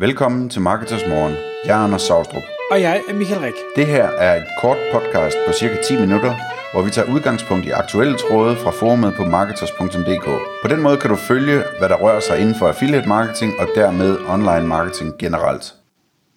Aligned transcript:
Velkommen 0.00 0.48
til 0.48 0.60
Marketers 0.60 1.06
Morgen. 1.08 1.34
Jeg 1.64 1.80
er 1.80 1.84
Anders 1.84 2.02
Saustrup. 2.02 2.42
Og 2.70 2.80
jeg 2.80 3.02
er 3.08 3.14
Michael 3.14 3.40
Rik. 3.40 3.54
Det 3.76 3.86
her 3.86 4.04
er 4.04 4.36
et 4.36 4.46
kort 4.60 4.76
podcast 4.92 5.36
på 5.46 5.52
cirka 5.52 5.76
10 5.82 6.00
minutter, 6.00 6.34
hvor 6.72 6.82
vi 6.82 6.90
tager 6.90 7.14
udgangspunkt 7.14 7.66
i 7.66 7.70
aktuelle 7.70 8.16
tråde 8.18 8.56
fra 8.56 8.70
forumet 8.70 9.14
på 9.16 9.24
marketers.dk. 9.24 10.24
På 10.62 10.68
den 10.68 10.82
måde 10.82 10.96
kan 10.96 11.10
du 11.10 11.16
følge, 11.16 11.62
hvad 11.78 11.88
der 11.88 11.96
rører 11.96 12.20
sig 12.20 12.40
inden 12.40 12.54
for 12.54 12.68
affiliate 12.68 13.08
marketing 13.08 13.52
og 13.58 13.68
dermed 13.74 14.18
online 14.28 14.66
marketing 14.66 15.18
generelt. 15.18 15.74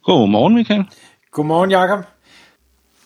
Godmorgen, 0.04 0.56
Michael. 0.56 0.84
Godmorgen, 1.32 1.72
Jakob. 1.72 2.00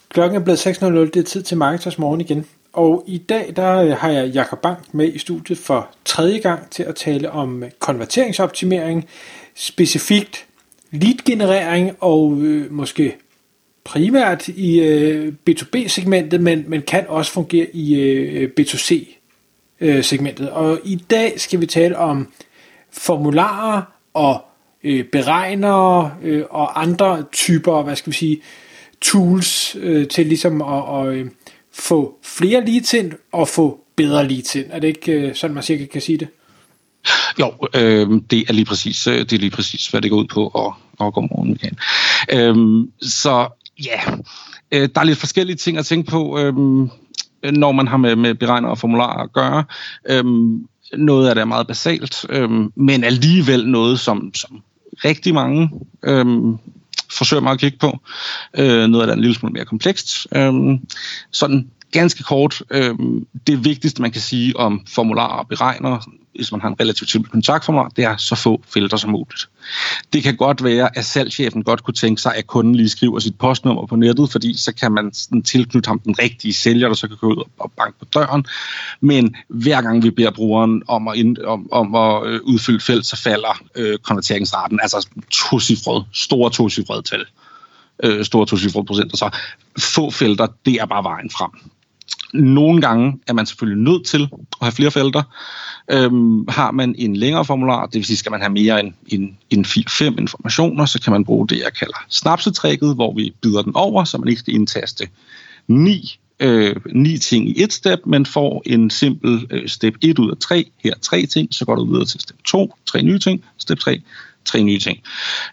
Klokken 0.10 0.40
er 0.40 0.44
blevet 0.44 0.68
6.00. 0.68 0.86
Det 0.86 1.18
er 1.18 1.24
tid 1.24 1.44
til 1.44 1.58
Marketers 1.58 1.98
Morgen 1.98 2.22
igen. 2.22 2.46
Og 2.74 3.04
i 3.08 3.18
dag 3.18 3.54
der 3.56 3.96
har 3.96 4.10
jeg 4.10 4.28
Jakob 4.28 4.60
Bank 4.60 4.78
med 4.92 5.14
i 5.14 5.18
studiet 5.18 5.58
for 5.58 5.88
tredje 6.06 6.40
gang 6.40 6.70
til 6.70 6.84
at 6.84 6.96
tale 6.96 7.32
om 7.32 7.64
konverteringsoptimering, 7.80 9.06
specifikt 9.56 10.47
lead-generering 10.92 11.92
og 12.00 12.38
øh, 12.42 12.72
måske 12.72 13.16
primært 13.84 14.48
i 14.48 14.80
øh, 14.80 15.34
B2B-segmentet, 15.50 16.42
men, 16.42 16.64
men 16.68 16.82
kan 16.82 17.06
også 17.08 17.32
fungere 17.32 17.68
i 17.74 17.96
øh, 17.96 18.50
B2C-segmentet. 18.60 20.50
Og 20.50 20.80
i 20.84 20.96
dag 20.96 21.40
skal 21.40 21.62
vi 21.62 21.66
tale 21.66 21.98
om 21.98 22.28
formularer 22.92 23.82
og 24.14 24.42
øh, 24.84 25.06
beregnere 25.06 26.14
øh, 26.24 26.44
og 26.50 26.82
andre 26.82 27.24
typer, 27.32 27.84
hvad 27.84 27.96
skal 27.96 28.12
vi 28.12 28.18
sige, 28.18 28.42
tools 29.02 29.76
øh, 29.80 30.08
til 30.08 30.26
ligesom 30.26 30.62
at, 30.62 31.08
at 31.08 31.08
øh, 31.14 31.28
få 31.72 32.18
flere 32.24 32.66
leads 32.66 32.94
ind 32.94 33.14
og 33.32 33.48
få 33.48 33.80
bedre 33.96 34.28
leads 34.28 34.56
ind. 34.56 34.66
Er 34.70 34.80
det 34.80 34.88
ikke 34.88 35.12
øh, 35.12 35.36
sådan, 35.36 35.54
man 35.54 35.64
cirka 35.64 35.86
kan 35.86 36.02
sige 36.02 36.18
det? 36.18 36.28
Jo, 37.40 37.54
øh, 37.76 38.22
det 38.32 38.50
er 38.50 38.54
lige 38.54 38.66
præcis, 38.66 39.08
øh, 39.08 39.20
det 39.20 39.34
er 39.34 39.38
lige 39.38 39.52
præcis, 39.52 39.88
hvad 39.88 40.02
det 40.02 40.12
går 40.12 40.18
ud 40.18 40.28
på, 40.28 40.48
og, 40.48 40.76
og 41.00 41.14
godmorgen, 41.14 41.50
Michael. 41.50 41.78
Øh, 42.32 42.88
så 43.02 43.48
ja, 43.86 44.02
øh, 44.72 44.90
der 44.96 45.02
er 45.02 45.06
lidt 45.06 45.20
forskellige 45.20 45.56
ting 45.56 45.78
at 45.78 45.86
tænke 45.86 46.12
på, 46.12 46.40
øh, 46.40 46.54
når 47.54 47.72
man 47.72 47.88
har 47.88 47.98
med, 47.98 48.16
med 48.16 48.36
beregner 48.36 48.70
og 48.70 48.78
formularer 48.78 49.24
at 49.24 49.34
gøre. 49.34 49.64
Øh, 50.10 50.26
noget 50.94 51.30
af 51.30 51.36
det 51.36 51.42
er 51.42 51.46
meget 51.46 51.68
basalt, 51.68 52.26
øh, 52.30 52.50
men 52.76 53.04
alligevel 53.04 53.68
noget, 53.68 54.00
som, 54.00 54.34
som 54.34 54.62
rigtig 55.06 55.34
mange 55.34 55.70
øh, 56.04 56.26
forsøger 57.12 57.42
mig 57.42 57.52
at 57.52 57.60
kigge 57.60 57.78
på. 57.78 58.00
Øh, 58.58 58.88
noget 58.88 59.02
af 59.02 59.08
det 59.08 59.10
er 59.10 59.16
en 59.16 59.22
lille 59.22 59.36
smule 59.36 59.54
mere 59.54 59.66
komplekst. 59.66 60.28
Øh, 60.36 60.54
sådan 61.32 61.70
ganske 61.92 62.24
kort, 62.24 62.64
øh, 62.72 62.96
det 63.48 63.66
vigtigste, 63.66 64.02
man 64.02 64.12
kan 64.12 64.22
sige 64.22 64.58
om 64.58 64.86
formularer 64.88 65.40
og 65.40 65.48
beregner, 65.48 66.10
hvis 66.38 66.52
man 66.52 66.62
har 66.62 66.68
en 66.68 66.76
relativt 66.80 67.12
simpel 67.12 67.32
kontaktformular, 67.32 67.90
det 67.90 68.04
er 68.04 68.18
så 68.18 68.36
få 68.36 68.62
felter 68.74 68.98
som 68.98 69.10
muligt. 69.10 69.50
Det 70.14 70.24
kan 70.24 70.36
godt 70.36 70.64
være, 70.64 70.98
at 70.98 71.06
salgschefen 71.06 71.64
godt 71.64 71.84
kunne 71.84 71.94
tænke 71.94 72.22
sig, 72.22 72.36
at 72.36 72.48
kunden 72.48 72.76
lige 72.76 72.90
skriver 72.90 73.20
sit 73.20 73.38
postnummer 73.38 73.86
på 73.86 73.96
nettet, 73.96 74.32
fordi 74.32 74.58
så 74.58 74.74
kan 74.74 74.92
man 74.92 75.12
tilknytte 75.46 75.88
ham 75.88 76.00
den 76.00 76.20
rigtige 76.20 76.54
sælger, 76.54 76.88
der 76.88 76.96
så 76.96 77.08
kan 77.08 77.18
gå 77.18 77.28
ud 77.28 77.44
og 77.60 77.72
banke 77.72 78.00
på 78.00 78.06
døren. 78.06 78.46
Men 79.02 79.36
hver 79.48 79.82
gang 79.82 80.04
vi 80.04 80.10
beder 80.10 80.32
brugeren 80.32 80.84
om 80.88 81.08
at, 81.08 81.18
ind, 81.18 81.38
om, 81.38 81.72
om 81.72 81.96
at 81.96 82.28
øh, 82.28 82.40
udfylde 82.44 82.80
felt, 82.80 83.06
så 83.06 83.22
falder 83.22 83.62
øh, 83.76 83.98
konverteringsraten, 83.98 84.80
altså 84.82 85.08
to-cifret, 85.32 86.06
store 86.14 86.52
to-cifrede 86.52 87.02
tal 87.02 87.26
øh, 88.04 88.26
store 88.26 88.46
to 88.46 88.84
procenter. 88.84 89.18
Så 89.18 89.30
få 89.80 90.12
felter, 90.12 90.48
det 90.66 90.74
er 90.74 90.86
bare 90.86 91.04
vejen 91.04 91.30
frem. 91.30 91.52
Nogle 92.34 92.82
gange 92.82 93.20
er 93.28 93.34
man 93.34 93.46
selvfølgelig 93.46 93.84
nødt 93.84 94.06
til 94.06 94.22
at 94.22 94.48
have 94.62 94.72
flere 94.72 94.92
felter. 94.92 95.24
Øhm, 95.92 96.48
har 96.50 96.72
man 96.72 96.96
en 96.98 97.16
længere 97.16 97.46
formular, 97.46 97.86
det 97.86 97.96
vil 97.96 98.06
sige, 98.06 98.18
skal 98.18 98.32
man 98.32 98.42
have 98.42 98.52
mere 98.52 98.80
end, 98.80 98.94
end, 99.08 99.34
end 99.50 99.66
4-5 99.66 100.22
informationer, 100.22 100.86
så 100.86 101.02
kan 101.02 101.14
man 101.14 101.26
bruge 101.26 101.48
det, 101.48 101.60
jeg 101.60 101.74
kalder 101.80 102.06
snapsetrækket, 102.10 102.96
hvor 102.96 103.14
vi 103.14 103.34
bider 103.42 103.62
den 103.62 103.76
over, 103.76 104.04
så 104.04 104.18
man 104.18 104.28
ikke 104.28 104.40
skal 104.40 104.54
indtaste 104.54 105.08
9 105.68 106.20
øh, 106.40 106.76
ni 106.94 107.18
ting 107.18 107.50
i 107.50 107.64
et 107.64 107.74
step, 107.74 108.00
men 108.06 108.26
får 108.26 108.62
en 108.66 108.90
simpel 108.90 109.48
øh, 109.50 109.70
step 109.70 109.94
1 110.02 110.20
ud 110.20 110.32
af 110.32 110.38
3. 110.38 110.66
Her 110.84 110.94
tre 111.02 111.26
ting, 111.26 111.54
så 111.54 111.66
går 111.66 111.76
du 111.76 111.86
videre 111.86 112.06
til 112.06 112.20
step 112.20 112.38
2, 112.46 112.74
tre 112.86 113.02
nye 113.02 113.20
ting, 113.20 113.44
step 113.58 113.80
3, 113.80 114.02
tre 114.48 114.64
nye 114.64 114.80
ting. 114.80 115.00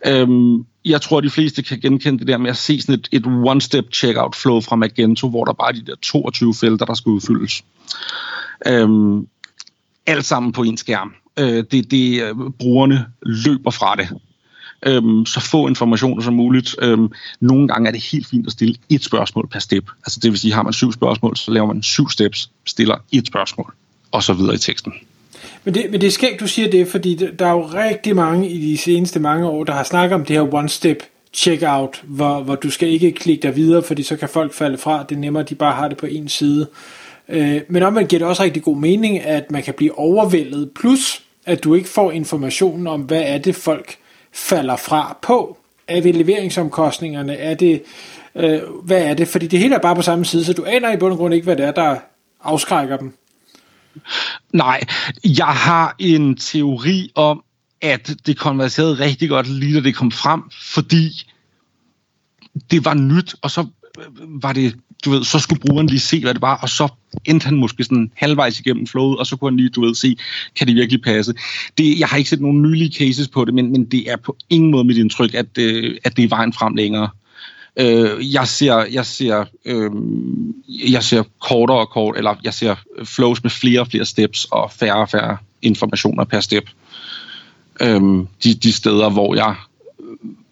Øhm, 0.07 0.67
jeg 0.85 1.03
tror, 1.03 1.21
de 1.21 1.31
fleste 1.31 1.63
kan 1.63 1.81
genkende 1.81 2.19
det 2.19 2.27
der 2.27 2.39
med 2.39 2.51
at 2.51 2.57
se 2.57 2.81
sådan 2.81 2.95
et, 2.95 3.09
et 3.13 3.27
one-step 3.27 3.93
checkout 3.93 4.37
flow 4.37 4.61
fra 4.61 4.77
Magento, 4.77 5.29
hvor 5.29 5.45
der 5.45 5.53
bare 5.53 5.69
er 5.69 5.73
de 5.73 5.87
der 5.87 5.97
22 6.03 6.55
felter, 6.55 6.87
der 6.87 6.95
skal 6.95 7.11
udfyldes. 7.11 7.65
Øhm, 8.67 9.27
alt 10.07 10.25
sammen 10.25 10.53
på 10.53 10.63
en 10.63 10.77
skærm. 10.77 11.15
Øh, 11.39 11.65
det, 11.71 11.91
det, 11.91 12.23
øh, 12.23 12.35
brugerne 12.59 13.07
løber 13.23 13.71
fra 13.71 13.97
det. 13.97 14.09
Øhm, 14.87 15.27
så 15.27 15.41
få 15.41 15.69
informationer 15.69 16.23
som 16.23 16.35
muligt. 16.35 16.77
Øhm, 16.83 17.09
nogle 17.41 17.69
gange 17.69 17.89
er 17.89 17.93
det 17.93 18.03
helt 18.13 18.27
fint 18.27 18.47
at 18.47 18.53
stille 18.53 18.77
et 18.89 19.05
spørgsmål 19.05 19.49
per 19.49 19.59
step. 19.59 19.91
Altså 19.99 20.21
det 20.23 20.31
vil 20.31 20.39
sige, 20.39 20.55
har 20.55 20.63
man 20.63 20.73
syv 20.73 20.93
spørgsmål, 20.93 21.37
så 21.37 21.51
laver 21.51 21.67
man 21.67 21.83
syv 21.83 22.11
steps, 22.11 22.51
stiller 22.67 22.97
et 23.13 23.27
spørgsmål, 23.27 23.75
og 24.13 24.23
så 24.23 24.33
videre 24.33 24.55
i 24.55 24.59
teksten. 24.59 24.93
Men 25.65 25.75
det, 25.75 25.91
men 25.91 26.01
det 26.01 26.07
er 26.07 26.11
skægt, 26.11 26.41
du 26.41 26.47
siger 26.47 26.71
det, 26.71 26.89
fordi 26.89 27.15
der 27.39 27.47
er 27.47 27.53
jo 27.53 27.63
rigtig 27.63 28.17
mange 28.17 28.49
i 28.49 28.71
de 28.73 28.79
seneste 28.79 29.21
mange 29.21 29.47
år, 29.47 29.65
der 29.65 29.73
har 29.73 29.85
snakket 29.85 30.15
om 30.15 30.25
det 30.25 30.37
her 30.37 30.55
one-step 30.55 30.99
checkout, 31.33 32.03
hvor, 32.05 32.41
hvor 32.41 32.55
du 32.55 32.71
skal 32.71 32.89
ikke 32.89 33.13
klikke 33.13 33.43
dig 33.43 33.57
videre, 33.57 33.83
fordi 33.83 34.03
så 34.03 34.17
kan 34.17 34.29
folk 34.29 34.53
falde 34.53 34.79
fra. 34.79 35.05
Det 35.09 35.15
er 35.15 35.21
nemmere, 35.21 35.43
at 35.43 35.51
de 35.51 35.55
bare 35.55 35.73
har 35.73 35.89
det 35.89 35.97
på 35.97 36.07
en 36.07 36.29
side. 36.29 36.67
Øh, 37.29 37.61
men 37.69 37.83
omvendt 37.83 38.09
giver 38.09 38.19
det 38.19 38.29
også 38.29 38.43
rigtig 38.43 38.63
god 38.63 38.77
mening, 38.77 39.21
at 39.21 39.51
man 39.51 39.63
kan 39.63 39.75
blive 39.75 39.99
overvældet, 39.99 40.71
plus 40.81 41.23
at 41.47 41.65
du 41.65 41.75
ikke 41.75 41.89
får 41.89 42.11
informationen 42.11 42.87
om, 42.87 43.01
hvad 43.01 43.23
er 43.27 43.39
det 43.39 43.55
folk 43.55 43.97
falder 44.33 44.77
fra 44.77 45.19
på. 45.23 45.59
Er 45.89 46.01
det 46.01 46.15
leveringsomkostningerne? 46.15 47.37
Er 47.37 47.55
det, 47.55 47.83
øh, 48.35 48.61
hvad 48.85 49.03
er 49.03 49.15
det? 49.15 49.29
Fordi 49.29 49.47
det 49.47 49.59
hele 49.59 49.75
er 49.75 49.79
bare 49.79 49.97
på 49.97 50.03
samme 50.03 50.25
side, 50.25 50.45
så 50.45 50.53
du 50.53 50.65
aner 50.65 50.93
i 50.93 50.97
bund 50.97 51.13
og 51.13 51.19
grund 51.19 51.35
ikke, 51.35 51.45
hvad 51.45 51.57
det 51.57 51.67
er, 51.67 51.73
der 51.73 51.97
afskrækker 52.45 52.97
dem. 52.97 53.13
Nej, 54.53 54.81
jeg 55.25 55.47
har 55.47 55.95
en 55.99 56.37
teori 56.37 57.11
om, 57.15 57.43
at 57.83 58.15
det 58.27 58.39
konverserede 58.39 58.99
rigtig 58.99 59.29
godt 59.29 59.49
lige 59.49 59.75
da 59.75 59.81
det 59.81 59.95
kom 59.97 60.11
frem, 60.11 60.43
fordi 60.63 61.31
det 62.71 62.85
var 62.85 62.95
nyt, 62.95 63.35
og 63.43 63.51
så 63.51 63.67
øh, 63.99 64.43
var 64.43 64.53
det, 64.53 64.77
du 65.05 65.11
ved, 65.11 65.25
så 65.25 65.39
skulle 65.39 65.61
brugeren 65.61 65.87
lige 65.87 66.01
se, 66.01 66.21
hvad 66.21 66.35
det 66.35 66.43
var, 66.43 66.57
og 66.57 66.69
så 66.69 66.89
endte 67.25 67.45
han 67.45 67.57
måske 67.57 67.85
sådan 67.85 68.11
halvvejs 68.17 68.61
igennem 68.61 68.87
flowet, 68.87 69.19
og 69.19 69.27
så 69.27 69.37
kunne 69.37 69.51
han 69.51 69.57
lige, 69.57 69.69
du 69.69 69.81
ved, 69.81 69.95
se, 69.95 70.17
kan 70.57 70.67
det 70.67 70.75
virkelig 70.75 71.03
passe. 71.03 71.35
Det, 71.79 71.99
jeg 71.99 72.09
har 72.09 72.17
ikke 72.17 72.31
set 72.31 72.41
nogen 72.41 72.63
nylige 72.63 72.93
cases 72.93 73.29
på 73.29 73.45
det, 73.45 73.55
men, 73.55 73.73
men 73.73 73.85
det 73.85 74.11
er 74.11 74.17
på 74.17 74.37
ingen 74.51 74.71
måde 74.71 74.85
mit 74.85 74.97
indtryk, 74.97 75.35
at, 75.35 75.59
øh, 75.59 75.97
at 76.05 76.17
det 76.17 76.25
er 76.25 76.29
vejen 76.29 76.53
frem 76.53 76.75
længere. 76.75 77.09
Øh, 77.77 78.35
jeg 78.35 78.49
ser, 78.49 78.85
jeg 78.93 79.07
ser, 79.07 79.45
øh, 79.65 79.91
jeg 80.93 81.05
ser 81.05 81.23
kortere 81.41 81.79
og 81.79 81.89
kort, 81.89 82.17
eller 82.17 82.35
jeg 82.45 82.55
ser 82.55 82.75
flows 83.05 83.43
med 83.43 83.51
flere 83.51 83.81
og 83.81 83.87
flere 83.87 84.05
steps 84.05 84.45
og 84.51 84.73
færre 84.73 84.97
og 85.01 85.09
færre 85.09 85.37
informationer 85.63 86.25
per 86.25 86.41
step. 86.41 86.65
Øh, 87.81 88.01
de, 88.45 88.55
de 88.55 88.73
steder, 88.73 89.11
hvor 89.11 89.35
jeg 89.35 89.55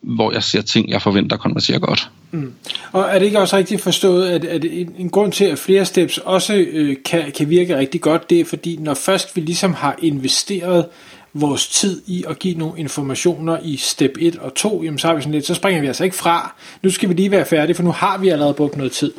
hvor 0.03 0.33
jeg 0.33 0.43
ser 0.43 0.62
ting, 0.62 0.91
jeg 0.91 1.03
forventer 1.03 1.37
konverterer 1.37 1.78
godt. 1.78 2.10
Mm. 2.31 2.53
Og 2.93 3.03
er 3.03 3.19
det 3.19 3.27
ikke 3.27 3.39
også 3.39 3.56
rigtigt 3.56 3.81
forstået, 3.81 4.28
at, 4.28 4.44
at 4.44 4.65
en, 4.65 4.94
en 4.99 5.10
grund 5.10 5.33
til, 5.33 5.44
at 5.44 5.59
flere 5.59 5.84
steps 5.84 6.19
også 6.19 6.54
øh, 6.54 6.97
kan, 7.04 7.33
kan 7.33 7.50
virke 7.50 7.78
rigtig 7.78 8.00
godt, 8.00 8.31
det 8.31 8.41
er 8.41 8.44
fordi, 8.44 8.77
når 8.77 8.94
først 8.94 9.37
vi 9.37 9.41
ligesom 9.41 9.75
har 9.75 9.97
investeret 10.03 10.87
vores 11.34 11.69
tid 11.69 12.03
i 12.06 12.25
at 12.28 12.38
give 12.38 12.59
nogle 12.59 12.78
informationer 12.78 13.59
i 13.62 13.76
step 13.76 14.12
1 14.20 14.37
og 14.37 14.54
2, 14.54 14.82
jamen 14.82 14.98
så 14.98 15.06
har 15.06 15.15
vi 15.15 15.20
sådan 15.20 15.32
lidt, 15.32 15.47
så 15.47 15.54
springer 15.54 15.81
vi 15.81 15.87
altså 15.87 16.04
ikke 16.04 16.16
fra. 16.16 16.54
Nu 16.82 16.91
skal 16.91 17.09
vi 17.09 17.15
lige 17.15 17.31
være 17.31 17.47
færdige, 17.47 17.76
for 17.76 17.82
nu 17.82 17.93
har 17.93 18.19
vi 18.19 18.28
allerede 18.28 18.54
brugt 18.54 18.76
noget 18.76 18.93
tid. 18.93 19.12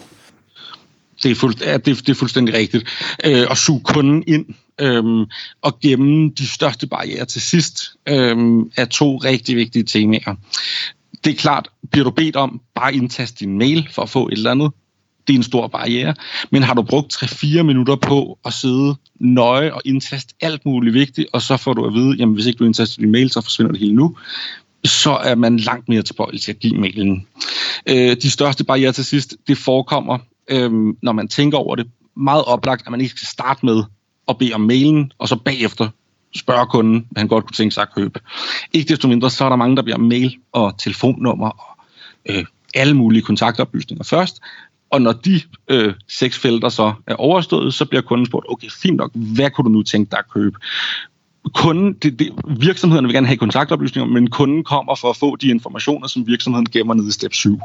Det 1.24 1.32
er, 1.32 1.36
fuld, 1.36 1.56
ja, 1.62 1.78
det, 1.78 1.86
det 1.86 2.10
er 2.10 2.16
fuldstændig 2.16 2.56
rigtigt. 2.56 2.84
Øh, 3.26 3.46
og 3.50 3.58
suge 3.58 3.82
kunden 3.84 4.24
ind 4.28 4.46
øh, 4.82 5.28
og 5.62 5.80
gemme 5.80 6.30
de 6.30 6.48
største 6.48 6.88
barriere 6.88 7.26
til 7.26 7.42
sidst 7.42 7.84
øh, 8.10 8.38
er 8.78 8.86
to 8.86 9.18
rigtig 9.18 9.56
vigtige 9.56 9.84
temaer. 9.84 10.36
Det 11.24 11.32
er 11.32 11.36
klart, 11.36 11.70
bliver 11.92 12.04
du 12.04 12.12
bedt 12.12 12.36
om 12.36 12.62
bare 12.76 12.96
indtast 12.96 13.40
din 13.40 13.58
mail 13.58 13.88
for 13.92 14.02
at 14.02 14.10
få 14.10 14.28
et 14.28 14.34
eller 14.34 14.52
andet, 14.52 14.72
det 15.28 15.34
er 15.34 15.38
en 15.38 15.44
stor 15.44 15.68
barriere. 15.68 16.16
Men 16.52 16.64
har 16.64 16.74
du 16.74 16.82
brugt 16.82 17.14
3-4 17.14 17.64
minutter 17.64 17.96
på 17.96 18.40
at 18.46 18.54
sidde 18.54 18.96
nøje 19.20 19.74
og 19.74 19.82
indtaste 19.86 20.34
alt 20.42 20.66
muligt 20.66 20.94
vigtigt, 20.94 21.28
og 21.34 21.42
så 21.42 21.58
får 21.58 21.74
du 21.74 21.86
at 21.86 21.94
vide, 21.94 22.16
jamen 22.18 22.36
hvis 22.36 22.46
ikke 22.46 22.58
du 22.58 22.66
indtaster 22.66 23.02
din 23.02 23.12
mail, 23.12 23.30
så 23.30 23.42
forsvinder 23.42 23.72
det 23.72 23.80
hele 23.80 23.96
nu, 23.96 24.18
så 24.86 25.12
er 25.12 25.36
man 25.36 25.58
langt 25.58 25.90
mere 25.90 26.02
tilbøjelig 26.02 26.42
til 26.42 26.52
at 26.52 26.60
give 26.60 26.78
mailen. 26.80 27.28
Øh, 27.90 28.18
de 28.22 28.32
største 28.32 28.64
barriere 28.64 28.92
til 28.92 29.06
sidst, 29.06 29.36
det 29.48 29.58
forekommer, 29.58 30.18
øh, 30.50 30.72
når 31.02 31.12
man 31.12 31.28
tænker 31.28 31.58
over 31.58 31.76
det, 31.76 31.88
meget 32.16 32.46
oplagt, 32.46 32.82
at 32.86 32.92
man 32.92 33.02
ikke 33.02 33.16
skal 33.16 33.28
starte 33.28 33.66
med 33.66 33.84
at 34.28 34.38
bede 34.38 34.54
om 34.54 34.62
mailen, 34.62 35.12
og 35.18 35.28
så 35.28 35.36
bagefter 35.36 35.90
spørge 36.36 36.66
kunden, 36.66 37.08
hvad 37.12 37.20
han 37.20 37.28
godt 37.28 37.46
kunne 37.46 37.56
tænke 37.56 37.74
sig 37.74 37.82
at 37.82 37.96
købe. 37.96 38.20
Ikke 38.74 38.90
desto 38.90 39.08
mindre, 39.08 39.30
så 39.30 39.46
er 39.46 39.50
der 39.50 39.56
mange, 39.56 39.76
der 39.76 39.82
bliver 39.82 39.98
mail 39.98 40.36
og 40.52 40.78
telefonnummer 40.78 41.50
og 41.50 41.84
øh, 42.26 42.46
alle 42.74 42.94
mulige 42.94 43.22
kontaktoplysninger 43.22 44.04
først, 44.04 44.42
og 44.94 45.02
når 45.02 45.12
de 45.12 45.42
øh, 45.68 45.94
seks 46.08 46.40
felter 46.40 46.70
så 46.70 46.94
er 47.08 47.16
overstået, 47.16 47.74
så 47.74 47.86
bliver 47.86 48.02
kunden 48.02 48.26
spurgt, 48.26 48.46
okay, 48.50 48.68
fint 48.70 48.98
nok, 48.98 49.12
hvad 49.14 49.50
kunne 49.50 49.66
du 49.66 49.70
nu 49.70 49.84
tænke 49.84 50.12
dig 50.12 50.20
at 50.20 50.30
købe? 50.34 50.58
kunden, 51.54 51.94
det, 51.94 52.20
det, 52.20 52.32
virksomhederne 52.60 53.08
vil 53.08 53.16
gerne 53.16 53.28
have 53.28 53.38
kontaktoplysninger, 53.38 54.14
men 54.14 54.30
kunden 54.30 54.64
kommer 54.64 54.96
for 54.96 55.10
at 55.10 55.18
få 55.18 55.36
de 55.36 55.48
informationer, 55.48 56.08
som 56.08 56.28
virksomheden 56.28 56.66
gemmer 56.66 56.94
nede 56.94 57.08
i 57.08 57.12
step 57.12 57.34
7. 57.34 57.60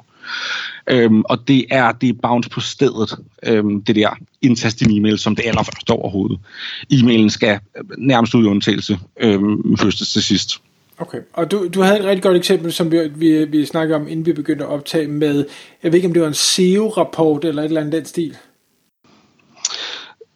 Øhm, 0.91 1.23
og 1.25 1.49
det 1.49 1.65
er, 1.71 1.93
det 1.93 2.09
er 2.09 2.13
bounce 2.23 2.51
på 2.51 2.61
stedet, 2.61 3.19
øhm, 3.43 3.83
det 3.83 3.97
der 3.97 4.11
indtast 4.43 4.81
din 4.81 4.99
e-mail, 4.99 5.19
som 5.19 5.37
det 5.37 5.47
allerførste 5.47 5.91
overhovedet. 5.91 6.39
E-mailen 6.93 7.31
skal 7.31 7.61
øh, 7.77 7.85
nærmest 7.99 8.35
ud 8.35 8.45
i 8.45 8.49
undtagelse 8.49 8.99
øhm, 9.21 9.77
først 9.77 10.13
til 10.13 10.23
sidst. 10.23 10.61
Okay, 11.01 11.19
og 11.33 11.51
du, 11.51 11.69
du 11.69 11.81
havde 11.81 11.99
et 11.99 12.05
rigtig 12.05 12.23
godt 12.23 12.37
eksempel, 12.37 12.73
som 12.73 12.93
vi, 12.93 12.99
vi, 13.15 13.45
vi 13.45 13.67
snakkede 13.67 13.97
om, 13.97 14.09
inden 14.09 14.27
vi 14.27 14.33
begyndte 14.33 14.65
at 14.65 14.71
optage 14.71 15.09
med, 15.09 15.47
jeg 15.83 15.93
ved 15.93 15.99
ikke, 15.99 16.09
om 16.09 16.13
det 16.13 16.23
var 16.23 16.29
en 16.29 16.35
SEO-rapport 16.35 17.45
eller 17.45 17.63
et 17.63 17.67
eller 17.67 17.81
andet 17.81 17.93
den 17.93 18.05
stil. 18.05 18.37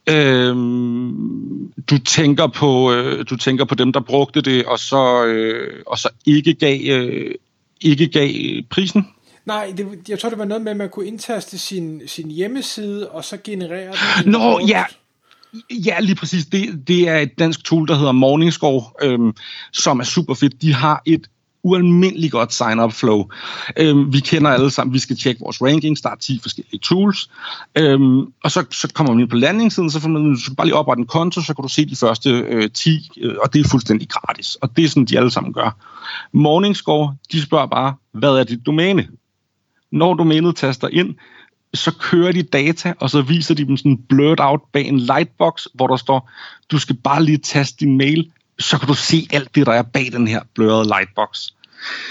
Øhm, 0.08 1.72
du 1.90 1.98
tænker 1.98 2.46
på 2.46 2.92
øh, 2.92 3.24
du 3.30 3.36
tænker 3.36 3.64
på 3.64 3.74
dem 3.74 3.92
der 3.92 4.00
brugte 4.00 4.40
det 4.40 4.64
og 4.64 4.78
så 4.78 5.24
øh, 5.24 5.82
og 5.86 5.98
så 5.98 6.08
ikke 6.26 6.54
gav 6.54 6.80
øh, 6.90 7.34
ikke 7.80 8.08
gav 8.08 8.30
prisen. 8.70 9.08
Nej, 9.44 9.72
det, 9.76 9.86
jeg 10.08 10.18
tror 10.18 10.28
det 10.28 10.38
var 10.38 10.44
noget 10.44 10.62
med 10.62 10.70
at 10.70 10.76
man 10.76 10.88
kunne 10.88 11.06
indtaste 11.06 11.58
sin 11.58 12.02
sin 12.06 12.30
hjemmeside 12.30 13.10
og 13.10 13.24
så 13.24 13.38
generere 13.44 13.92
den. 14.24 14.32
Nå 14.32 14.60
ja. 14.68 14.84
Ja, 15.70 16.00
lige 16.00 16.14
præcis. 16.14 16.46
Det, 16.46 16.88
det 16.88 17.08
er 17.08 17.18
et 17.18 17.38
dansk 17.38 17.64
tool, 17.64 17.88
der 17.88 17.94
hedder 17.94 18.12
Morningscore, 18.12 18.84
øhm, 19.02 19.32
som 19.72 20.00
er 20.00 20.04
super 20.04 20.34
fedt. 20.34 20.62
De 20.62 20.74
har 20.74 21.02
et 21.06 21.26
ualmindeligt 21.62 22.32
godt 22.32 22.54
sign-up 22.54 22.92
flow. 22.92 23.24
Øhm, 23.76 24.12
vi 24.12 24.20
kender 24.20 24.50
alle 24.50 24.70
sammen, 24.70 24.94
vi 24.94 24.98
skal 24.98 25.16
tjekke 25.16 25.40
vores 25.40 25.62
rankings, 25.62 26.00
der 26.00 26.10
er 26.10 26.14
10 26.14 26.38
forskellige 26.42 26.78
tools, 26.78 27.30
øhm, 27.78 28.20
og 28.44 28.50
så, 28.50 28.64
så 28.70 28.88
kommer 28.94 29.12
man 29.12 29.20
ind 29.20 29.30
på 29.30 29.36
landingssiden, 29.36 29.90
så 29.90 30.00
får 30.00 30.08
man, 30.08 30.34
du 30.34 30.40
skal 30.40 30.56
bare 30.56 30.66
lige 30.66 30.76
oprette 30.76 31.00
en 31.00 31.06
konto, 31.06 31.40
så 31.40 31.54
kan 31.54 31.62
du 31.62 31.68
se 31.68 31.86
de 31.86 31.96
første 31.96 32.30
øh, 32.30 32.70
10, 32.70 33.10
øh, 33.20 33.34
og 33.42 33.52
det 33.52 33.60
er 33.60 33.68
fuldstændig 33.68 34.08
gratis, 34.08 34.54
og 34.54 34.76
det 34.76 34.84
er 34.84 34.88
sådan, 34.88 35.04
de 35.04 35.18
alle 35.18 35.30
sammen 35.30 35.52
gør. 35.52 35.76
Morningscore, 36.32 37.16
de 37.32 37.42
spørger 37.42 37.66
bare, 37.66 37.94
hvad 38.12 38.30
er 38.30 38.44
dit 38.44 38.66
domæne? 38.66 39.08
Når 39.92 40.14
domænet 40.14 40.56
taster 40.56 40.88
ind, 40.88 41.14
så 41.74 41.92
kører 41.94 42.32
de 42.32 42.42
data, 42.42 42.94
og 43.00 43.10
så 43.10 43.22
viser 43.22 43.54
de 43.54 43.64
dem 43.64 43.76
sådan 43.76 43.98
blurred 44.08 44.40
out 44.40 44.60
bag 44.72 44.88
en 44.88 44.98
lightbox, 44.98 45.66
hvor 45.74 45.86
der 45.86 45.96
står, 45.96 46.30
du 46.70 46.78
skal 46.78 46.96
bare 46.96 47.24
lige 47.24 47.38
taste 47.38 47.76
din 47.80 47.96
mail, 47.96 48.30
så 48.58 48.78
kan 48.78 48.88
du 48.88 48.94
se 48.94 49.28
alt 49.32 49.54
det, 49.54 49.66
der 49.66 49.72
er 49.72 49.82
bag 49.82 50.12
den 50.12 50.26
her 50.28 50.42
blurrede 50.54 50.88
lightbox. 50.88 51.38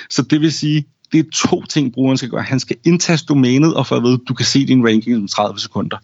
Så 0.10 0.22
det 0.22 0.42
vil 0.42 0.52
sige, 0.52 0.86
det 1.12 1.20
er 1.20 1.30
to 1.34 1.64
ting, 1.64 1.94
brugeren 1.94 2.18
skal 2.18 2.30
gøre. 2.30 2.44
Han 2.44 2.60
skal 2.60 2.78
indtaste 2.86 3.26
domænet, 3.26 3.74
og 3.76 3.88
få 3.88 3.96
at 3.96 4.04
vide, 4.04 4.18
du 4.18 4.34
kan 4.34 4.46
se 4.46 4.66
din 4.66 4.88
ranking 4.88 5.18
om 5.18 5.28
30 5.28 5.60
sekunder. 5.60 5.98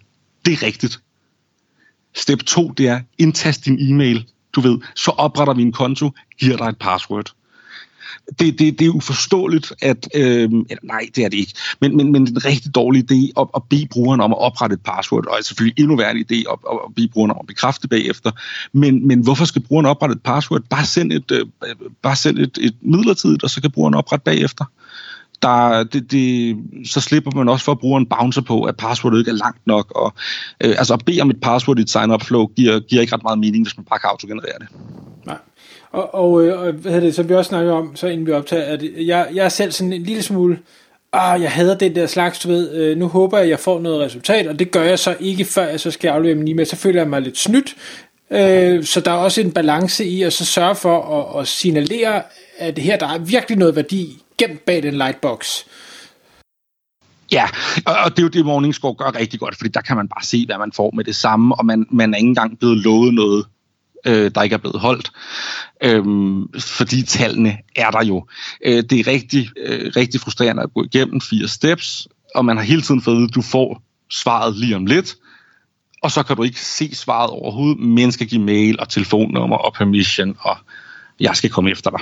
Det 0.44 0.52
er 0.52 0.62
rigtigt. 0.62 1.00
Step 2.14 2.38
2, 2.38 2.68
det 2.68 2.88
er 2.88 3.00
indtast 3.18 3.64
din 3.64 3.90
e-mail. 3.90 4.26
Du 4.52 4.60
ved, 4.60 4.78
så 4.96 5.10
opretter 5.10 5.54
vi 5.54 5.62
en 5.62 5.72
konto, 5.72 6.10
giver 6.40 6.56
dig 6.56 6.66
et 6.66 6.78
password 6.78 7.32
det, 8.38 8.58
det, 8.58 8.78
det 8.78 8.86
er 8.86 8.90
uforståeligt, 8.90 9.72
at... 9.82 10.08
Øh, 10.14 10.50
nej, 10.82 11.08
det 11.16 11.24
er 11.24 11.28
det 11.28 11.38
ikke. 11.38 11.54
Men, 11.80 11.96
men, 11.96 12.12
men 12.12 12.26
det 12.26 12.30
er 12.30 12.40
en 12.40 12.44
rigtig 12.44 12.74
dårlig 12.74 13.12
idé 13.12 13.40
at, 13.40 13.46
at 13.56 13.62
bede 13.70 13.86
brugeren 13.90 14.20
om 14.20 14.32
at 14.32 14.38
oprette 14.38 14.74
et 14.74 14.80
password, 14.80 15.26
og 15.26 15.36
altså 15.36 15.48
selvfølgelig 15.48 15.82
endnu 15.82 15.96
værre 15.96 16.10
en 16.10 16.24
idé 16.30 16.36
at, 16.52 16.58
at 16.72 16.94
bede 16.96 17.08
brugeren 17.08 17.30
om 17.30 17.36
at 17.40 17.46
bekræfte 17.46 17.88
bagefter. 17.88 18.30
Men, 18.72 19.06
men 19.06 19.20
hvorfor 19.20 19.44
skal 19.44 19.62
brugeren 19.62 19.86
oprette 19.86 20.12
et 20.12 20.22
password? 20.22 20.62
Bare 20.70 20.86
send 20.86 21.12
et, 21.12 21.30
øh, 21.30 21.46
bare 22.02 22.16
send 22.16 22.38
et, 22.38 22.58
et 22.60 22.74
midlertidigt, 22.82 23.42
og 23.42 23.50
så 23.50 23.60
kan 23.60 23.70
brugeren 23.70 23.94
oprette 23.94 24.24
bagefter. 24.24 24.64
Der, 25.42 25.84
det, 25.84 26.10
det, 26.10 26.56
så 26.86 27.00
slipper 27.00 27.30
man 27.30 27.48
også 27.48 27.64
for 27.64 27.72
at 27.72 27.78
brugeren 27.78 28.06
bouncer 28.06 28.42
på, 28.42 28.62
at 28.62 28.76
passwordet 28.76 29.18
ikke 29.18 29.30
er 29.30 29.34
langt 29.34 29.66
nok. 29.66 29.92
Og, 29.94 30.14
øh, 30.64 30.74
altså 30.78 30.94
at 30.94 31.04
bede 31.04 31.20
om 31.20 31.30
et 31.30 31.40
password 31.42 31.78
i 31.78 31.82
et 31.82 31.90
sign-up 31.90 32.22
flow 32.22 32.46
giver, 32.46 32.80
giver 32.80 33.00
ikke 33.00 33.14
ret 33.14 33.22
meget 33.22 33.38
mening, 33.38 33.64
hvis 33.64 33.76
man 33.76 33.84
bare 33.84 33.98
kan 33.98 34.10
autogenerere 34.10 34.58
det. 34.60 34.68
Nej. 35.26 35.38
Og, 35.92 36.14
og, 36.14 36.44
øh, 36.44 36.60
og 36.60 36.72
hvad 36.72 37.00
det, 37.00 37.14
som 37.14 37.28
vi 37.28 37.34
også 37.34 37.48
snakker 37.48 37.72
om, 37.72 37.96
så 37.96 38.06
inden 38.06 38.26
vi 38.26 38.32
optager, 38.32 38.64
at 38.64 38.82
jeg, 38.96 39.28
jeg 39.34 39.44
er 39.44 39.48
selv 39.48 39.72
sådan 39.72 39.92
en 39.92 40.02
lille 40.02 40.22
smule, 40.22 40.58
ah, 41.12 41.42
jeg 41.42 41.50
hader 41.50 41.78
den 41.78 41.94
der 41.94 42.06
slags, 42.06 42.38
du 42.38 42.48
ved, 42.48 42.74
øh, 42.74 42.96
nu 42.96 43.08
håber 43.08 43.36
jeg, 43.38 43.44
at 43.44 43.50
jeg 43.50 43.58
får 43.58 43.80
noget 43.80 44.00
resultat, 44.00 44.46
og 44.46 44.58
det 44.58 44.70
gør 44.70 44.82
jeg 44.82 44.98
så 44.98 45.16
ikke, 45.20 45.44
før 45.44 45.66
jeg 45.66 45.80
så 45.80 45.90
skal 45.90 46.08
aflevere 46.08 46.36
min 46.36 46.48
e-mail, 46.48 46.66
så 46.66 46.76
føler 46.76 47.00
jeg 47.00 47.08
mig 47.08 47.22
lidt 47.22 47.38
snydt, 47.38 47.76
øh, 48.30 48.84
så 48.84 49.00
der 49.00 49.10
er 49.10 49.16
også 49.16 49.40
en 49.40 49.52
balance 49.52 50.04
i 50.04 50.22
at 50.22 50.32
så 50.32 50.44
sørge 50.44 50.74
for 50.74 51.18
at, 51.18 51.40
at 51.40 51.48
signalere, 51.48 52.22
at 52.58 52.78
her 52.78 52.98
der 52.98 53.06
er 53.08 53.18
virkelig 53.18 53.58
noget 53.58 53.76
værdi. 53.76 54.22
Gemt 54.38 54.64
bag 54.64 54.82
den 54.82 54.94
lightbox. 54.94 55.64
Ja, 57.32 57.48
og 57.86 58.10
det 58.10 58.18
er 58.18 58.22
jo 58.22 58.28
det, 58.28 58.46
Morningscore 58.46 58.94
gør 58.94 59.18
rigtig 59.18 59.40
godt, 59.40 59.56
fordi 59.56 59.70
der 59.70 59.80
kan 59.80 59.96
man 59.96 60.08
bare 60.08 60.24
se, 60.24 60.46
hvad 60.46 60.58
man 60.58 60.72
får 60.72 60.90
med 60.94 61.04
det 61.04 61.16
samme, 61.16 61.54
og 61.54 61.66
man, 61.66 61.86
man 61.90 62.14
er 62.14 62.18
ikke 62.18 62.28
engang 62.28 62.58
blevet 62.58 62.76
lovet 62.76 63.14
noget 63.14 63.46
øh, 64.04 64.30
der 64.34 64.42
ikke 64.42 64.54
er 64.54 64.58
blevet 64.58 64.80
holdt. 64.80 65.10
øh, 65.82 66.04
fordi 66.60 67.02
tallene 67.02 67.58
er 67.76 67.90
der 67.90 68.04
jo. 68.04 68.26
Øh, 68.64 68.82
det 68.90 69.00
er 69.00 69.06
rigtig, 69.06 69.50
øh, 69.56 69.92
rigtig 69.96 70.20
frustrerende 70.20 70.62
at 70.62 70.74
gå 70.74 70.84
igennem 70.84 71.20
fire 71.20 71.48
steps, 71.48 72.08
og 72.34 72.44
man 72.44 72.56
har 72.56 72.64
hele 72.64 72.82
tiden 72.82 73.02
fået 73.02 73.28
at 73.28 73.34
du 73.34 73.42
får 73.42 73.82
svaret 74.10 74.56
lige 74.56 74.76
om 74.76 74.86
lidt, 74.86 75.16
og 76.02 76.10
så 76.10 76.22
kan 76.22 76.36
du 76.36 76.42
ikke 76.42 76.60
se 76.60 76.94
svaret 76.94 77.30
overhovedet, 77.30 77.80
men 77.80 78.12
skal 78.12 78.26
give 78.26 78.42
mail 78.42 78.80
og 78.80 78.88
telefonnummer 78.88 79.56
og 79.56 79.74
permission, 79.74 80.36
og 80.40 80.56
jeg 81.20 81.36
skal 81.36 81.50
komme 81.50 81.70
efter 81.70 81.90
dig. 81.90 82.00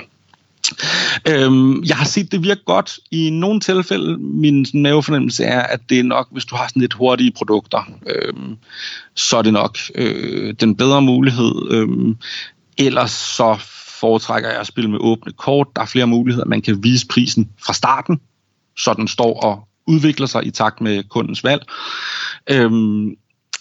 Øhm, 1.29 1.85
jeg 1.85 1.97
har 1.97 2.05
set 2.05 2.33
det 2.33 2.43
virke 2.43 2.65
godt 2.67 2.99
i 3.11 3.31
nogle 3.31 3.61
tilfælde. 3.61 4.19
Min 4.19 4.67
mavefornemmelse 4.75 5.45
er, 5.45 5.63
at 5.63 5.81
det 5.89 5.99
er 5.99 6.03
nok, 6.03 6.29
hvis 6.33 6.45
du 6.45 6.57
har 6.57 6.69
sådan 6.69 6.81
lidt 6.81 6.95
hurtige 6.95 7.33
produkter, 7.33 7.91
øhm, 8.07 8.57
så 9.15 9.37
er 9.37 9.43
det 9.43 9.53
nok 9.53 9.79
øh, 9.95 10.55
den 10.61 10.77
bedre 10.77 11.03
mulighed. 11.03 11.71
Øhm, 11.71 12.17
ellers 12.79 13.11
så 13.11 13.57
foretrækker 14.01 14.51
jeg 14.51 14.61
at 14.61 14.67
spille 14.67 14.91
med 14.91 14.99
åbne 15.01 15.33
kort. 15.33 15.67
Der 15.77 15.83
er 15.83 15.87
flere 15.87 16.07
muligheder. 16.07 16.47
Man 16.47 16.63
kan 16.63 16.83
vise 16.83 17.07
prisen 17.07 17.51
fra 17.67 17.73
starten, 17.73 18.21
så 18.79 18.95
den 18.95 19.09
står 19.09 19.41
og 19.41 19.69
udvikler 19.87 20.27
sig 20.27 20.47
i 20.47 20.51
takt 20.51 20.81
med 20.81 21.03
kundens 21.09 21.45
valg. 21.45 21.63
Øhm, 22.51 23.17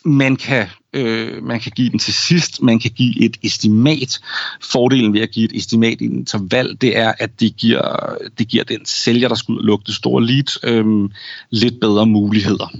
man 0.06 0.36
kan, 0.36 0.68
øh, 0.94 1.44
man 1.44 1.60
kan 1.60 1.72
give 1.75 1.90
den 1.90 2.00
til 2.00 2.13
sidst, 2.13 2.62
man 2.62 2.80
kan 2.80 2.92
give 2.92 3.24
et 3.24 3.38
estimat. 3.44 4.19
Fordelen 4.63 5.13
ved 5.13 5.22
at 5.22 5.31
give 5.31 5.46
et 5.46 5.57
estimat 5.57 6.02
i 6.02 6.06
en 6.06 6.19
interval, 6.19 6.78
det 6.81 6.98
er, 6.98 7.13
at 7.19 7.40
det 7.40 7.57
giver, 7.57 8.16
det 8.38 8.48
giver 8.48 8.63
den 8.63 8.86
sælger, 8.86 9.28
der 9.28 9.36
skal 9.36 9.52
ud 9.52 9.57
og 9.57 9.63
lukke 9.63 9.86
det 9.86 9.96
store 9.96 10.25
lead, 10.25 10.63
øh, 10.63 11.10
lidt 11.50 11.80
bedre 11.80 12.06
muligheder 12.06 12.75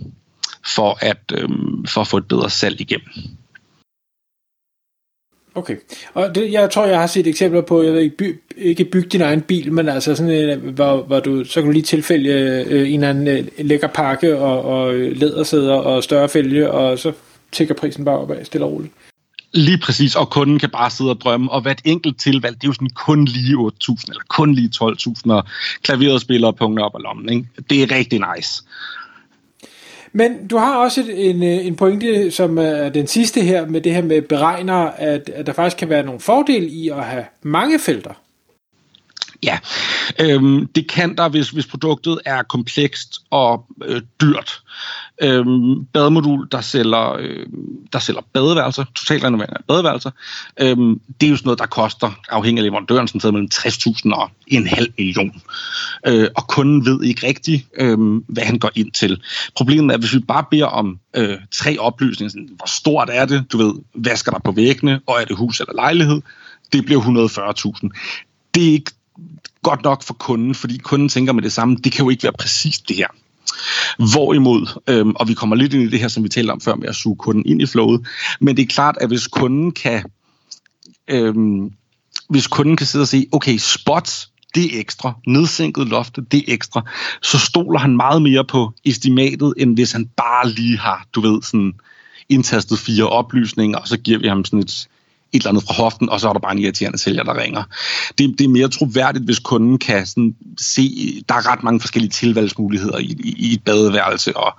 for 0.76 0.98
at, 1.02 1.32
øh, 1.34 1.50
for 1.88 2.02
at 2.02 2.08
få 2.08 2.18
et 2.18 2.28
bedre 2.28 2.50
salg 2.50 2.82
igennem. 2.82 3.10
Okay, 5.56 5.76
og 6.14 6.36
det, 6.36 6.52
jeg 6.52 6.70
tror, 6.70 6.86
jeg 6.86 7.00
har 7.00 7.08
set 7.08 7.28
eksempler 7.28 7.62
på, 7.62 7.84
jeg 7.84 7.94
ved 7.94 8.02
ikke, 8.02 8.18
by, 8.18 8.42
ikke 8.58 8.86
bygge 8.86 9.10
din 9.10 9.22
egen 9.22 9.42
bil, 9.42 9.74
men 9.74 9.90
altså 9.90 10.16
sådan, 10.16 10.50
øh, 10.50 10.74
hvor, 10.74 11.02
hvor 11.02 11.20
du, 11.20 11.44
så 11.44 11.54
kan 11.54 11.66
du 11.66 11.72
lige 11.72 11.84
tilfælde 11.84 12.30
øh, 12.30 12.66
øh 12.70 12.94
en 12.94 13.04
eller 13.04 13.10
anden 13.10 13.28
øh, 13.28 13.48
lækker 13.58 13.88
pakke 13.88 14.38
og, 14.38 14.66
og 14.66 14.94
øh, 14.94 15.18
lædersæder 15.18 15.74
og 15.74 16.04
større 16.04 16.30
fælge, 16.30 16.72
og 16.72 17.00
så 17.00 17.12
tækker 17.52 17.74
prisen 17.74 18.06
bare 18.06 18.18
opad, 18.18 18.46
stille 18.46 18.66
og 18.66 18.72
roligt. 18.72 18.94
Lige 19.54 19.78
præcis, 19.78 20.16
og 20.16 20.30
kunden 20.30 20.60
kan 20.60 20.70
bare 20.70 20.90
sidde 20.90 21.12
og 21.12 21.22
drømme, 21.22 21.52
og 21.52 21.62
hvert 21.62 21.82
enkelt 21.86 22.20
tilvalg, 22.20 22.56
det 22.56 22.64
er 22.64 22.68
jo 22.68 22.74
sådan 22.74 22.90
kun 22.90 23.26
lige 23.26 23.56
8.000, 23.56 24.04
eller 24.08 24.24
kun 24.30 24.54
lige 24.54 24.70
12.000, 24.76 25.32
og 25.32 25.44
klaveret 25.82 26.22
spiller 26.22 26.52
punkter 26.52 26.84
op 26.84 26.94
og 26.94 27.02
lommen, 27.02 27.30
ikke? 27.30 27.48
Det 27.70 27.84
er 27.84 27.96
rigtig 27.96 28.22
nice. 28.36 28.64
Men 30.18 30.48
du 30.48 30.58
har 30.58 30.76
også 30.76 31.02
et, 31.02 31.30
en, 31.30 31.44
øh, 31.44 31.66
en 31.66 31.76
pointe, 31.76 32.32
som 32.32 32.58
er 32.58 32.90
den 32.90 33.08
sidste 33.08 33.42
her, 33.42 33.68
med 33.68 33.82
det 33.82 33.94
her 33.94 34.02
med 34.02 34.22
beregner, 34.22 34.92
at, 34.98 35.30
at 35.30 35.48
der 35.48 35.54
faktisk 35.54 35.78
kan 35.78 35.90
være 35.90 36.04
nogle 36.04 36.20
fordele 36.20 36.68
i 36.68 36.90
at 36.90 37.04
have 37.04 37.26
mange 37.42 37.80
felter. 37.80 38.14
Ja, 39.46 39.60
øhm, 40.20 40.68
det 40.68 40.90
kan 40.90 41.18
der, 41.18 41.30
hvis, 41.30 41.50
hvis 41.50 41.68
produktet 41.68 42.20
er 42.26 42.44
komplekst 42.44 43.20
og 43.30 43.66
øh, 43.86 44.02
dyrt. 44.22 44.62
Øhm, 45.22 45.86
bademodul, 45.86 46.48
der 46.52 46.62
sælger, 46.62 47.14
øh, 47.20 47.46
der 47.94 48.00
sælger 48.00 48.22
badeværelser, 48.34 48.86
totalrenovering 48.96 49.54
af 49.56 49.64
badeværelser, 49.68 50.12
øhm, 50.60 51.00
det 51.22 51.28
er 51.28 51.30
jo 51.30 51.36
sådan 51.36 51.48
noget, 51.48 51.60
der 51.60 51.66
koster, 51.66 52.12
afhængig 52.30 52.62
af 52.62 52.66
leverandøren, 52.66 53.08
sådan 53.08 53.34
mellem 53.34 53.50
60.000 53.54 54.14
og 54.14 54.30
en 54.48 54.68
halv 54.68 54.94
million. 54.98 55.42
Øh, 56.08 56.28
og 56.36 56.48
kunden 56.48 56.86
ved 56.86 57.04
ikke 57.04 57.28
rigtigt, 57.28 57.66
øh, 57.80 57.98
hvad 58.28 58.44
han 58.44 58.60
går 58.60 58.72
ind 58.76 58.92
til. 58.92 59.22
Problemet 59.56 59.94
er, 59.94 59.98
hvis 59.98 60.14
vi 60.14 60.20
bare 60.20 60.46
beder 60.52 60.66
om 60.66 61.00
øh, 61.16 61.38
tre 61.52 61.78
oplysninger, 61.78 62.30
sådan, 62.30 62.50
hvor 62.56 62.68
stort 62.68 63.10
er 63.12 63.26
det, 63.26 63.46
du 63.52 63.58
ved, 63.58 63.74
hvad 63.94 64.16
skal 64.16 64.34
der 64.34 64.40
på 64.40 64.52
væggene, 64.52 65.00
og 65.08 65.22
er 65.22 65.26
det 65.26 65.38
hus 65.38 65.60
eller 65.60 65.74
lejlighed, 65.74 66.22
det 66.74 66.86
bliver 66.86 67.02
140.000. 67.02 67.90
Det 68.56 68.68
er 68.68 68.72
ikke 68.72 68.92
godt 69.64 69.84
nok 69.84 70.04
for 70.04 70.14
kunden, 70.14 70.56
fordi 70.56 70.78
kunden 70.78 71.10
tænker 71.10 71.34
med 71.34 71.44
det 71.44 71.54
samme, 71.54 71.76
det 71.76 71.92
kan 71.92 72.06
jo 72.06 72.10
ikke 72.10 72.24
være 72.24 72.34
præcis 72.40 72.80
det 72.80 72.96
her. 72.96 73.08
Hvorimod, 74.12 74.80
øhm, 74.88 75.12
og 75.16 75.28
vi 75.28 75.34
kommer 75.34 75.56
lidt 75.56 75.74
ind 75.74 75.84
i 75.84 75.90
det 75.90 76.00
her, 76.00 76.08
som 76.08 76.24
vi 76.24 76.30
talte 76.30 76.52
om 76.52 76.62
før, 76.62 76.76
med 76.76 76.88
at 76.88 76.96
suge 76.96 77.16
kunden 77.16 77.46
ind 77.46 77.62
i 77.62 77.66
flowet, 77.66 78.08
men 78.40 78.58
det 78.58 78.64
er 78.64 78.68
klart, 78.68 78.98
at 79.02 79.08
hvis 79.08 79.28
kunden 79.28 79.72
kan, 79.72 80.04
øhm, 81.08 81.72
hvis 82.30 82.48
kunden 82.48 82.78
kan 82.78 82.88
sidde 82.88 83.04
og 83.04 83.08
sige, 83.08 83.28
okay, 83.32 83.58
spots, 83.58 84.32
det 84.56 84.76
er 84.76 84.80
ekstra, 84.80 85.14
nedsænket 85.28 85.88
loftet, 85.88 86.32
det 86.32 86.40
er 86.40 86.54
ekstra, 86.54 86.82
så 87.22 87.40
stoler 87.40 87.80
han 87.80 87.96
meget 87.96 88.22
mere 88.22 88.46
på 88.46 88.74
estimatet, 88.86 89.54
end 89.58 89.76
hvis 89.76 89.92
han 89.92 90.06
bare 90.06 90.50
lige 90.50 90.78
har, 90.78 91.06
du 91.16 91.22
ved, 91.22 91.42
sådan 91.42 91.74
indtastet 92.30 92.80
fire 92.80 93.08
oplysninger, 93.08 93.78
og 93.78 93.88
så 93.88 93.98
giver 93.98 94.20
vi 94.20 94.28
ham 94.28 94.46
sådan 94.46 94.60
et, 94.60 94.88
et 95.36 95.40
eller 95.40 95.50
andet 95.50 95.64
fra 95.64 95.74
hoften, 95.74 96.10
og 96.10 96.20
så 96.20 96.30
er 96.30 96.34
der 96.34 96.40
bare 96.40 96.52
en 96.52 96.60
irriterende 96.60 96.98
sælger, 96.98 97.24
der 97.24 97.38
ringer. 97.38 97.64
Det, 98.18 98.40
det 98.40 98.46
er 98.46 98.50
mere 98.50 98.68
troværdigt, 98.68 99.26
hvis 99.26 99.40
kunden 99.40 99.78
kan 99.78 100.06
sådan 100.06 100.36
se, 100.58 101.24
der 101.30 101.36
er 101.36 101.52
ret 101.52 101.64
mange 101.64 101.80
forskellige 101.80 102.12
tilvalgsmuligheder 102.12 102.98
i, 102.98 103.16
i, 103.24 103.36
i 103.38 103.54
et 103.54 103.64
badeværelse, 103.64 104.38
og 104.38 104.54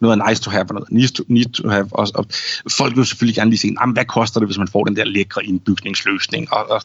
noget 0.00 0.18
er 0.18 0.28
nice 0.28 0.42
to 0.42 0.50
have, 0.50 0.64
og 0.68 0.74
noget 0.74 0.92
need 0.92 1.08
to, 1.08 1.24
need 1.28 1.44
to 1.44 1.68
have. 1.68 1.88
Og, 1.90 2.08
og 2.14 2.26
folk 2.70 2.96
vil 2.96 3.06
selvfølgelig 3.06 3.34
gerne 3.34 3.50
lige 3.50 3.60
se, 3.60 3.74
hvad 3.92 4.04
koster 4.04 4.40
det, 4.40 4.48
hvis 4.48 4.58
man 4.58 4.68
får 4.68 4.84
den 4.84 4.96
der 4.96 5.04
lækre 5.04 5.44
indbygningsløsning? 5.44 6.52
Og, 6.52 6.70
og, 6.70 6.82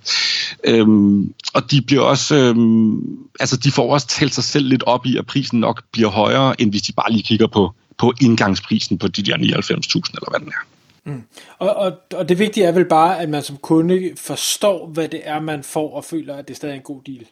øhm, 0.64 1.34
og 1.54 1.72
de 1.72 1.82
bliver 1.82 2.02
også, 2.02 2.36
øhm, 2.36 3.02
altså 3.40 3.58
de 3.58 3.72
får 3.72 3.94
også 3.94 4.08
talt 4.08 4.34
sig 4.34 4.44
selv 4.44 4.68
lidt 4.68 4.84
op 4.84 5.06
i, 5.06 5.18
at 5.18 5.26
prisen 5.26 5.60
nok 5.60 5.84
bliver 5.92 6.10
højere, 6.10 6.62
end 6.62 6.70
hvis 6.70 6.82
de 6.82 6.94
bare 6.94 7.12
lige 7.12 7.24
kigger 7.24 7.48
på, 7.48 7.74
på 7.98 8.14
indgangsprisen 8.22 8.98
på 8.98 9.08
de 9.08 9.22
der 9.24 9.38
99.000, 9.38 9.44
eller 9.44 10.30
hvad 10.30 10.40
den 10.40 10.48
er. 10.48 10.73
Mm. 11.06 11.24
Og, 11.60 11.76
og, 11.76 11.94
og 12.14 12.30
det 12.30 12.40
vigtige 12.40 12.66
er 12.66 12.72
vel 12.72 12.86
bare, 12.86 13.20
at 13.20 13.30
man 13.30 13.44
som 13.44 13.58
kunde 13.58 14.12
forstår, 14.18 14.88
hvad 14.88 15.08
det 15.08 15.22
er, 15.24 15.40
man 15.40 15.64
får, 15.64 15.96
og 15.96 16.06
føler, 16.06 16.36
at 16.36 16.48
det 16.48 16.56
stadig 16.56 16.74
er 16.74 16.76
en 16.76 16.82
god 16.82 17.02
deal. 17.06 17.26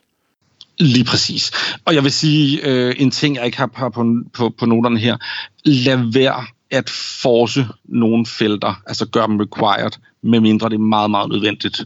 Lige 0.79 1.05
præcis. 1.05 1.51
Og 1.85 1.95
jeg 1.95 2.03
vil 2.03 2.11
sige 2.11 2.67
øh, 2.67 2.95
en 2.97 3.11
ting, 3.11 3.35
jeg 3.35 3.45
ikke 3.45 3.57
har 3.57 3.67
på, 3.67 4.03
på, 4.33 4.49
på, 4.59 4.65
noterne 4.65 4.99
her. 4.99 5.17
Lad 5.65 6.13
være 6.13 6.45
at 6.71 6.89
force 6.89 7.67
nogle 7.85 8.25
felter, 8.25 8.81
altså 8.87 9.05
gør 9.05 9.25
dem 9.25 9.37
required, 9.37 9.91
medmindre 10.21 10.69
det 10.69 10.75
er 10.75 10.79
meget, 10.79 11.11
meget 11.11 11.29
nødvendigt. 11.29 11.85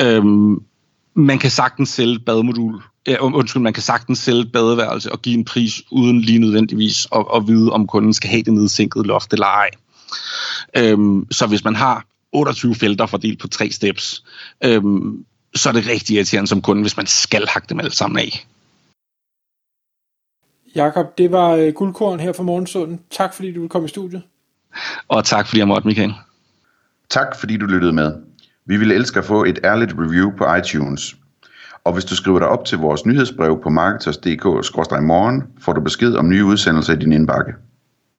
Øhm, 0.00 0.62
man 1.14 1.38
kan 1.38 1.50
sagtens 1.50 1.88
sælge 1.88 2.18
bademodul, 2.18 2.82
ja, 3.06 3.16
undskyld, 3.20 3.62
man 3.62 3.72
kan 3.72 3.82
sagtens 3.82 4.18
sælge 4.18 4.44
badeværelse 4.44 5.12
og 5.12 5.22
give 5.22 5.34
en 5.34 5.44
pris 5.44 5.82
uden 5.90 6.20
lige 6.20 6.38
nødvendigvis 6.38 7.06
at, 7.14 7.24
at 7.36 7.46
vide, 7.46 7.72
om 7.72 7.86
kunden 7.86 8.12
skal 8.12 8.30
have 8.30 8.42
det 8.42 8.52
nedsænket 8.52 9.06
loft 9.06 9.32
eller 9.32 9.46
ej. 9.46 9.70
Øhm, 10.76 11.26
så 11.30 11.46
hvis 11.46 11.64
man 11.64 11.74
har 11.74 12.06
28 12.32 12.74
felter 12.74 13.06
fordelt 13.06 13.40
på 13.40 13.48
tre 13.48 13.70
steps, 13.70 14.24
øhm, 14.64 15.24
så 15.54 15.68
er 15.68 15.72
det 15.72 15.88
rigtig 15.88 16.16
irriterende 16.16 16.48
som 16.48 16.62
kunde, 16.62 16.82
hvis 16.82 16.96
man 16.96 17.06
skal 17.06 17.46
hakke 17.48 17.66
dem 17.68 17.80
alle 17.80 17.92
sammen 17.92 18.18
af. 18.18 18.46
Jakob, 20.74 21.18
det 21.18 21.32
var 21.32 21.50
øh, 21.50 21.72
guldkorn 21.72 22.20
her 22.20 22.32
fra 22.32 22.42
morgenstunden. 22.42 23.00
Tak 23.10 23.34
fordi 23.34 23.52
du 23.52 23.60
ville 23.60 23.68
komme 23.68 23.86
i 23.86 23.88
studiet. 23.88 24.22
Og 25.08 25.24
tak 25.24 25.46
fordi 25.46 25.58
jeg 25.58 25.68
måtte, 25.68 25.88
Michael. 25.88 26.14
Tak 27.10 27.36
fordi 27.40 27.56
du 27.56 27.66
lyttede 27.66 27.92
med. 27.92 28.12
Vi 28.66 28.76
ville 28.76 28.94
elske 28.94 29.18
at 29.18 29.24
få 29.24 29.44
et 29.44 29.58
ærligt 29.64 29.92
review 29.98 30.30
på 30.36 30.54
iTunes. 30.54 31.16
Og 31.84 31.92
hvis 31.92 32.04
du 32.04 32.16
skriver 32.16 32.38
dig 32.38 32.48
op 32.48 32.64
til 32.64 32.78
vores 32.78 33.06
nyhedsbrev 33.06 33.60
på 33.62 33.70
marketers.dk-morgen, 33.70 35.42
får 35.60 35.72
du 35.72 35.80
besked 35.80 36.14
om 36.14 36.28
nye 36.28 36.44
udsendelser 36.44 36.92
i 36.92 36.96
din 36.96 37.12
indbakke. 37.12 37.52